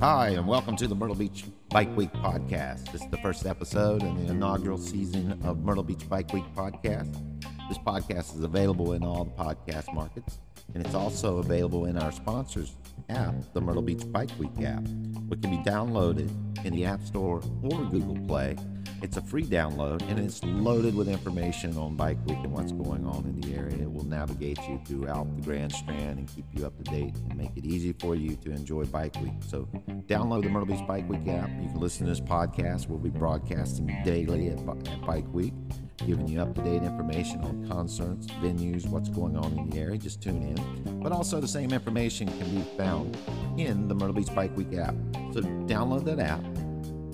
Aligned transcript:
Hi, 0.00 0.30
and 0.30 0.44
welcome 0.48 0.74
to 0.74 0.88
the 0.88 0.96
Myrtle 0.96 1.14
Beach 1.14 1.44
Bike 1.68 1.96
Week 1.96 2.12
podcast. 2.14 2.90
This 2.90 3.02
is 3.02 3.10
the 3.10 3.18
first 3.18 3.46
episode 3.46 4.02
in 4.02 4.26
the 4.26 4.32
inaugural 4.32 4.76
season 4.76 5.40
of 5.44 5.60
Myrtle 5.60 5.84
Beach 5.84 6.08
Bike 6.08 6.32
Week 6.32 6.42
podcast. 6.56 7.14
This 7.68 7.78
podcast 7.78 8.34
is 8.34 8.42
available 8.42 8.94
in 8.94 9.04
all 9.04 9.24
the 9.24 9.30
podcast 9.30 9.94
markets, 9.94 10.40
and 10.74 10.84
it's 10.84 10.96
also 10.96 11.38
available 11.38 11.84
in 11.84 11.96
our 11.96 12.10
sponsors 12.10 12.74
app, 13.08 13.34
the 13.52 13.60
Myrtle 13.60 13.82
Beach 13.82 14.02
Bike 14.10 14.30
Week 14.36 14.50
app, 14.64 14.82
which 15.28 15.40
can 15.42 15.52
be 15.52 15.58
downloaded 15.58 16.28
in 16.64 16.74
the 16.74 16.84
App 16.84 17.02
Store 17.02 17.40
or 17.62 17.84
Google 17.84 18.18
Play 18.26 18.56
it's 19.02 19.16
a 19.16 19.22
free 19.22 19.44
download 19.44 20.02
and 20.10 20.18
it's 20.18 20.44
loaded 20.44 20.94
with 20.94 21.08
information 21.08 21.76
on 21.76 21.96
Bike 21.96 22.18
Week 22.26 22.38
and 22.38 22.52
what's 22.52 22.72
going 22.72 23.06
on 23.06 23.24
in 23.24 23.40
the 23.40 23.56
area. 23.56 23.88
Navigate 24.10 24.58
you 24.68 24.80
throughout 24.84 25.34
the 25.36 25.42
Grand 25.42 25.72
Strand 25.72 26.18
and 26.18 26.28
keep 26.28 26.44
you 26.52 26.66
up 26.66 26.76
to 26.78 26.84
date 26.90 27.14
and 27.28 27.38
make 27.38 27.56
it 27.56 27.64
easy 27.64 27.92
for 27.92 28.16
you 28.16 28.36
to 28.36 28.50
enjoy 28.50 28.84
Bike 28.84 29.14
Week. 29.22 29.32
So, 29.46 29.68
download 30.08 30.42
the 30.42 30.50
Myrtle 30.50 30.66
Beach 30.66 30.86
Bike 30.86 31.08
Week 31.08 31.26
app. 31.28 31.48
You 31.60 31.68
can 31.68 31.80
listen 31.80 32.06
to 32.06 32.10
this 32.10 32.20
podcast. 32.20 32.88
We'll 32.88 32.98
be 32.98 33.08
broadcasting 33.08 33.86
daily 34.04 34.48
at, 34.48 34.58
at 34.58 35.06
Bike 35.06 35.32
Week, 35.32 35.54
giving 36.06 36.26
you 36.26 36.40
up 36.40 36.54
to 36.56 36.62
date 36.62 36.82
information 36.82 37.40
on 37.42 37.68
concerts, 37.68 38.26
venues, 38.42 38.88
what's 38.88 39.08
going 39.08 39.36
on 39.36 39.56
in 39.56 39.70
the 39.70 39.78
area. 39.78 39.96
Just 39.96 40.20
tune 40.20 40.42
in. 40.42 41.00
But 41.00 41.12
also, 41.12 41.40
the 41.40 41.48
same 41.48 41.72
information 41.72 42.26
can 42.26 42.54
be 42.54 42.62
found 42.76 43.16
in 43.56 43.86
the 43.86 43.94
Myrtle 43.94 44.14
Beach 44.14 44.34
Bike 44.34 44.56
Week 44.56 44.74
app. 44.74 44.94
So, 45.32 45.40
download 45.40 46.04
that 46.04 46.18
app 46.18 46.42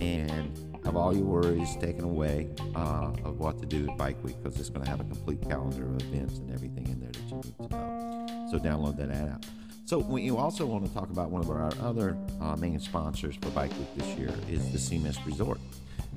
and 0.00 0.75
have 0.86 0.96
all 0.96 1.12
your 1.12 1.24
worries 1.24 1.76
taken 1.78 2.04
away 2.04 2.48
uh, 2.76 3.10
of 3.24 3.40
what 3.40 3.58
to 3.58 3.66
do 3.66 3.90
at 3.90 3.98
Bike 3.98 4.22
Week 4.22 4.40
because 4.40 4.58
it's 4.60 4.70
going 4.70 4.84
to 4.84 4.88
have 4.88 5.00
a 5.00 5.04
complete 5.04 5.42
calendar 5.42 5.84
of 5.84 6.00
events 6.00 6.38
and 6.38 6.52
everything 6.52 6.86
in 6.86 7.00
there 7.00 7.10
that 7.10 7.28
you 7.28 7.36
need 7.38 7.56
to 7.58 7.76
know. 7.76 8.48
So 8.52 8.58
download 8.60 8.96
that 8.98 9.10
app. 9.10 9.44
So 9.84 9.98
we 9.98 10.30
also 10.30 10.64
want 10.64 10.86
to 10.86 10.94
talk 10.94 11.10
about 11.10 11.30
one 11.30 11.42
of 11.42 11.50
our 11.50 11.72
other 11.80 12.16
uh, 12.40 12.54
main 12.54 12.78
sponsors 12.78 13.34
for 13.34 13.50
Bike 13.50 13.72
Week 13.72 13.88
this 13.96 14.16
year 14.16 14.32
is 14.48 14.88
the 14.88 14.98
Mist 14.98 15.18
Resort. 15.26 15.58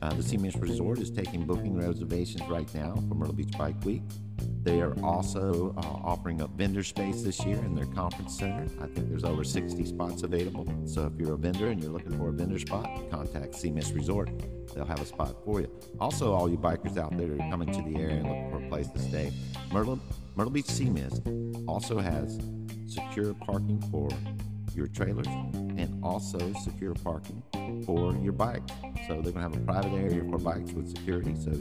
Uh, 0.00 0.12
the 0.14 0.22
Sea 0.22 0.36
Resort 0.36 0.98
is 0.98 1.10
taking 1.10 1.44
booking 1.44 1.76
reservations 1.76 2.48
right 2.48 2.72
now 2.74 2.94
for 3.08 3.14
Myrtle 3.14 3.34
Beach 3.34 3.52
Bike 3.58 3.82
Week. 3.84 4.02
They 4.62 4.80
are 4.80 4.94
also 5.02 5.74
uh, 5.76 5.80
offering 5.80 6.42
up 6.42 6.50
vendor 6.56 6.82
space 6.82 7.22
this 7.22 7.44
year 7.44 7.58
in 7.58 7.74
their 7.74 7.86
conference 7.86 8.38
center. 8.38 8.64
I 8.82 8.86
think 8.86 9.08
there's 9.08 9.24
over 9.24 9.44
60 9.44 9.84
spots 9.86 10.22
available. 10.22 10.66
So 10.86 11.06
if 11.06 11.18
you're 11.18 11.34
a 11.34 11.38
vendor 11.38 11.68
and 11.68 11.82
you're 11.82 11.92
looking 11.92 12.16
for 12.18 12.28
a 12.28 12.32
vendor 12.32 12.58
spot, 12.58 12.88
contact 13.10 13.54
Sea 13.54 13.70
Mist 13.70 13.94
Resort. 13.94 14.30
They'll 14.74 14.84
have 14.84 15.00
a 15.00 15.06
spot 15.06 15.36
for 15.44 15.60
you. 15.60 15.70
Also, 16.00 16.32
all 16.32 16.48
you 16.48 16.58
bikers 16.58 16.98
out 16.98 17.16
there 17.16 17.36
coming 17.50 17.72
to 17.72 17.82
the 17.90 17.98
area 17.98 18.16
and 18.16 18.28
looking 18.28 18.50
for 18.50 18.64
a 18.64 18.68
place 18.68 18.88
to 18.88 18.98
stay, 18.98 19.32
Myrtle, 19.72 19.98
Myrtle 20.36 20.52
Beach 20.52 20.66
Sea 20.66 20.92
also 21.66 21.98
has 21.98 22.38
secure 22.86 23.34
parking 23.34 23.80
for 23.90 24.08
your 24.74 24.86
trailers 24.88 25.26
and 25.26 25.98
also 26.02 26.52
secure 26.62 26.94
parking 26.94 27.42
for 27.84 28.14
your 28.16 28.32
bike. 28.32 28.62
So 29.08 29.14
they're 29.14 29.32
going 29.32 29.34
to 29.34 29.40
have 29.40 29.56
a 29.56 29.60
private 29.60 29.92
area 29.94 30.22
for 30.30 30.36
bikes 30.38 30.72
with 30.72 30.94
security. 30.94 31.34
So 31.42 31.52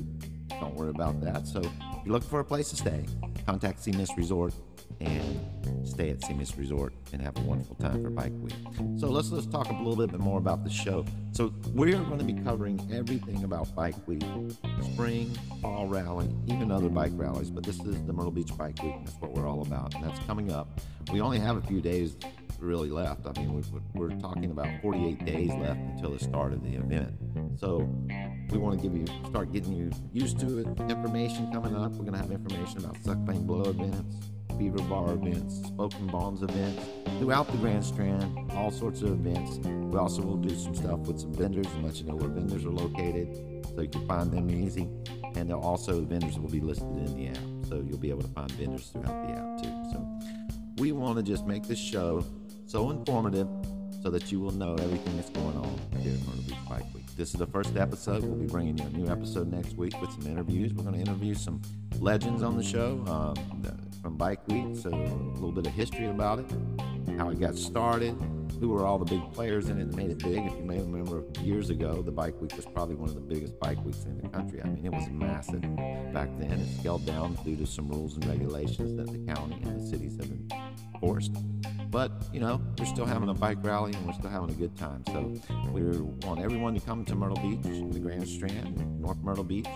don't 0.60 0.76
worry 0.76 0.90
about 0.90 1.22
that. 1.22 1.48
So 1.48 1.62
if 1.62 1.72
you're 2.06 2.14
looking 2.14 2.30
for 2.30 2.42
a 2.42 2.46
place 2.46 2.70
to 2.70 2.76
stay, 2.76 3.06
contact 3.46 3.82
Sea 3.82 3.94
Resort 4.18 4.54
and 5.00 5.40
stay 5.88 6.10
at 6.10 6.24
Sea 6.24 6.36
Resort 6.58 6.94
and 7.14 7.22
have 7.22 7.38
a 7.38 7.42
wonderful 7.42 7.76
time 7.76 8.04
for 8.04 8.10
Bike 8.10 8.34
Week. 8.42 8.54
So 8.98 9.08
let's 9.08 9.32
let's 9.32 9.46
talk 9.46 9.70
a 9.70 9.74
little 9.74 9.96
bit 9.96 10.20
more 10.20 10.40
about 10.40 10.66
the 10.66 10.70
show. 10.70 11.06
So 11.32 11.54
we're 11.74 11.98
going 11.98 12.20
to 12.20 12.26
be 12.26 12.34
covering 12.34 12.86
everything 12.92 13.44
about 13.44 13.74
Bike 13.76 13.96
Week, 14.08 14.24
spring, 14.94 15.34
fall 15.62 15.88
rally, 15.88 16.30
even 16.48 16.72
other 16.72 16.90
bike 16.90 17.12
rallies. 17.16 17.50
But 17.50 17.64
this 17.64 17.80
is 17.80 18.04
the 18.06 18.14
Myrtle 18.14 18.32
Beach 18.32 18.56
Bike 18.58 18.82
Week. 18.84 18.94
And 18.94 19.08
that's 19.08 19.18
what 19.22 19.32
we're 19.32 19.48
all 19.48 19.62
about, 19.62 19.96
and 19.96 20.04
that's 20.04 20.20
coming 20.26 20.52
up. 20.52 20.82
We 21.14 21.22
only 21.22 21.40
have 21.40 21.56
a 21.56 21.62
few 21.62 21.80
days 21.80 22.18
really 22.60 22.90
left. 22.90 23.26
I 23.26 23.40
mean, 23.40 23.54
we're, 23.54 23.82
we're 23.94 24.16
talking 24.20 24.52
about 24.52 24.68
48 24.82 25.26
days 25.26 25.50
left 25.50 25.80
until 25.80 26.12
the 26.12 26.20
start 26.20 26.54
of 26.54 26.64
the 26.64 26.76
event. 26.76 27.14
So 27.58 27.90
we 28.50 28.58
want 28.58 28.80
to 28.80 28.88
give 28.88 28.96
you 28.96 29.06
start 29.28 29.52
getting 29.52 29.74
you 29.74 29.92
used 30.14 30.40
to 30.40 30.60
it. 30.60 30.68
Information 30.90 31.52
coming 31.52 31.76
up. 31.76 31.92
We're 31.94 32.06
going 32.06 32.14
to 32.14 32.20
have 32.20 32.32
information 32.32 32.80
about 32.80 32.98
Suck 33.04 33.18
Bang 33.26 33.44
Blow 33.44 33.70
events, 33.70 34.28
beaver 34.58 34.82
bar 34.84 35.14
events, 35.14 35.62
smoking 35.68 36.08
bombs 36.08 36.44
events 36.44 36.84
throughout 37.20 37.52
the 37.52 37.58
Grand 37.58 37.84
Strand. 37.84 38.52
All 38.54 38.72
sorts 38.72 39.02
of 39.02 39.10
events. 39.10 39.58
We 39.68 39.98
also 39.98 40.22
will 40.22 40.38
do 40.38 40.56
some 40.56 40.76
stuff 40.76 41.00
with 41.02 41.20
some 41.20 41.34
vendors 41.34 41.68
and 41.68 41.84
let 41.84 41.96
you 41.96 42.06
know 42.06 42.16
where 42.16 42.30
vendors 42.30 42.66
are 42.66 42.72
located, 42.72 43.66
so 43.76 43.82
you 43.82 43.90
can 43.90 44.08
find 44.08 44.32
them 44.32 44.50
easy. 44.50 44.90
And 45.36 45.52
also 45.54 46.02
vendors 46.02 46.40
will 46.40 46.50
be 46.50 46.60
listed 46.60 46.88
in 46.88 47.16
the 47.16 47.28
app, 47.30 47.70
so 47.70 47.84
you'll 47.88 47.98
be 47.98 48.10
able 48.10 48.24
to 48.24 48.28
find 48.30 48.52
vendors 48.52 48.90
throughout 48.90 49.28
the 49.28 49.34
app 49.34 49.62
too. 49.62 49.92
So 49.92 50.08
we 50.78 50.92
want 50.92 51.18
to 51.18 51.24
just 51.24 51.46
make 51.46 51.64
this 51.64 51.80
show 51.80 52.26
so 52.68 52.90
informative 52.90 53.48
so 54.04 54.10
that 54.10 54.32
you 54.32 54.40
will 54.40 54.52
know 54.52 54.76
everything 54.76 55.16
that's 55.16 55.30
going 55.30 55.56
on 55.58 55.80
here 56.02 56.14
at 56.14 56.20
Myrtle 56.28 56.44
Beach 56.44 56.58
Bike 56.70 56.94
Week. 56.94 57.06
This 57.16 57.30
is 57.34 57.40
the 57.40 57.48
first 57.48 57.78
episode. 57.78 58.24
We'll 58.24 58.36
be 58.36 58.46
bringing 58.46 58.78
you 58.78 58.86
a 58.86 58.90
new 58.90 59.08
episode 59.10 59.52
next 59.52 59.78
week 59.78 60.00
with 60.02 60.12
some 60.12 60.28
interviews. 60.28 60.74
We're 60.74 60.84
going 60.84 60.96
to 60.96 61.02
interview 61.02 61.34
some 61.34 61.62
legends 62.00 62.44
on 62.44 62.58
the 62.58 62.64
show 62.64 63.04
um, 63.08 63.64
from 64.02 64.18
Bike 64.18 64.46
Week, 64.50 64.76
so 64.76 64.90
a 64.90 65.34
little 65.36 65.54
bit 65.54 65.66
of 65.66 65.74
history 65.74 66.08
about 66.08 66.40
it, 66.40 66.46
how 67.18 67.30
it 67.30 67.40
got 67.40 67.56
started, 67.56 68.16
who 68.60 68.70
were 68.70 68.86
all 68.86 68.98
the 68.98 69.06
big 69.06 69.22
players 69.34 69.70
in 69.70 69.80
it 69.80 69.90
that 69.90 69.96
made 69.96 70.12
it 70.12 70.20
big. 70.20 70.46
If 70.46 70.54
you 70.58 70.64
may 70.64 70.80
remember 70.80 71.24
years 71.42 71.70
ago, 71.70 72.02
the 72.02 72.12
Bike 72.12 72.40
Week 72.42 72.56
was 72.56 72.66
probably 72.66 72.96
one 72.96 73.10
of 73.10 73.16
the 73.16 73.22
biggest 73.22 73.58
bike 73.60 73.84
weeks 73.86 74.04
in 74.04 74.20
the 74.22 74.28
country. 74.28 74.62
I 74.62 74.68
mean, 74.68 74.86
it 74.86 74.92
was 74.92 75.08
massive 75.10 75.62
back 76.14 76.30
then. 76.38 76.60
It 76.60 76.80
scaled 76.80 77.06
down 77.06 77.38
due 77.46 77.56
to 77.56 77.66
some 77.66 77.88
rules 77.88 78.16
and 78.16 78.26
regulations 78.26 78.98
that 78.98 79.12
the 79.12 79.34
county 79.34 79.58
and 79.64 79.80
the 79.80 79.88
cities 79.88 80.18
have 80.18 80.30
enforced. 80.94 81.32
But, 81.90 82.12
you 82.34 82.40
know, 82.40 82.62
we're 82.78 82.86
still 82.86 83.06
having 83.06 83.30
a 83.30 83.34
bike 83.34 83.60
rally 83.62 83.94
and 83.94 84.06
we're 84.06 84.14
still 84.14 84.30
having 84.30 84.50
a 84.50 84.54
good 84.54 84.76
time. 84.78 85.04
So 85.08 85.34
we 85.72 85.82
want 86.28 86.42
everyone 86.42 86.74
to 86.74 86.82
come 86.82 87.06
to 87.06 87.16
Myrtle 87.16 87.38
Beach, 87.38 87.64
the 87.64 88.00
Grand 88.00 88.28
Strand, 88.28 89.00
North 89.00 89.18
Myrtle 89.24 89.44
Beach, 89.44 89.68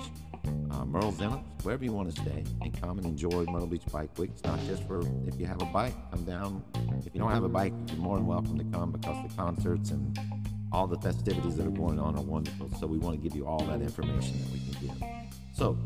uh, 0.72 0.84
Inlet, 0.84 1.44
wherever 1.64 1.84
you 1.84 1.92
want 1.92 2.14
to 2.14 2.22
stay, 2.22 2.44
and 2.62 2.80
come 2.82 2.98
and 2.98 3.06
enjoy 3.08 3.46
Myrtle 3.46 3.68
Beach 3.68 3.84
Bike 3.92 4.18
Week. 4.18 4.32
It's 4.34 4.44
not 4.44 4.60
just 4.66 4.86
for 4.88 5.02
if 5.26 5.40
you 5.40 5.46
have 5.46 5.62
a 5.62 5.66
bike, 5.66 5.94
come 6.12 6.24
down. 6.24 6.64
If 7.06 7.14
you 7.14 7.20
don't 7.20 7.32
have 7.32 7.44
a 7.44 7.50
bike, 7.50 7.74
you're 7.88 7.98
more 7.98 8.18
than 8.18 8.26
welcome 8.26 8.58
to 8.58 8.78
come 8.78 8.92
because 8.92 9.30
the 9.30 9.36
concerts 9.36 9.92
and 9.92 10.18
all 10.72 10.88
the 10.88 11.00
festivities 11.00 11.56
that 11.58 11.68
are 11.68 11.72
going 11.72 12.00
on 12.00 12.18
are 12.18 12.24
wonderful. 12.24 12.70
So 12.80 12.88
we 12.88 12.98
want 12.98 13.22
to 13.22 13.22
give 13.22 13.36
you 13.36 13.46
all 13.46 13.64
that 13.66 13.82
information 13.82 14.40
that 14.42 14.52
we 14.52 14.60
can 14.60 14.88
give. 14.88 15.22
So 15.54 15.78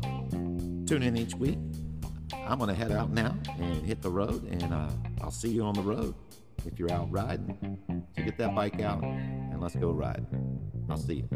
tune 0.86 1.02
in 1.02 1.16
each 1.16 1.34
week. 1.34 1.58
I'm 2.32 2.58
going 2.58 2.68
to 2.68 2.74
head 2.74 2.92
out 2.92 3.10
now 3.10 3.36
and 3.58 3.84
hit 3.84 4.02
the 4.02 4.10
road, 4.10 4.44
and 4.50 4.72
uh, 4.72 4.90
I'll 5.20 5.30
see 5.30 5.48
you 5.48 5.62
on 5.62 5.74
the 5.74 5.82
road 5.82 6.14
if 6.64 6.78
you're 6.78 6.92
out 6.92 7.10
riding. 7.10 7.78
So 8.16 8.22
get 8.24 8.38
that 8.38 8.54
bike 8.54 8.80
out 8.80 9.02
and 9.02 9.60
let's 9.60 9.76
go 9.76 9.90
ride. 9.92 10.26
I'll 10.88 10.96
see 10.96 11.24
you. 11.24 11.28